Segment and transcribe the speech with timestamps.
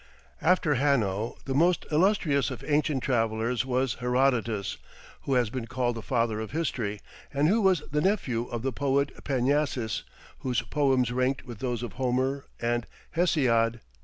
[0.41, 4.77] After Hanno, the most illustrious of ancient travellers, was Herodotus,
[5.25, 8.73] who has been called the "Father of History," and who was the nephew of the
[8.73, 10.01] poet Panyasis,
[10.39, 13.79] whose poems ranked with those of Homer and Hesiod.